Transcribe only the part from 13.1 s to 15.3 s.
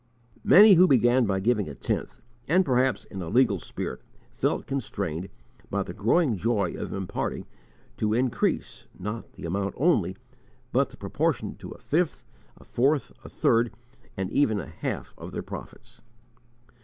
a third, and even a half